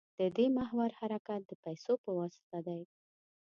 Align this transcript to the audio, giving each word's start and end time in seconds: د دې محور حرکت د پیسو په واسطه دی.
د 0.19 0.21
دې 0.35 0.45
محور 0.57 0.89
حرکت 0.99 1.41
د 1.47 1.51
پیسو 1.63 1.93
په 2.03 2.09
واسطه 2.17 2.59
دی. 2.67 2.81